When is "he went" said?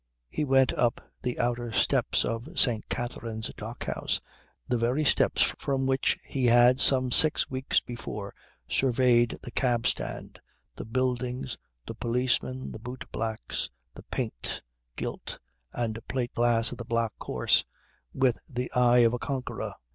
0.31-0.73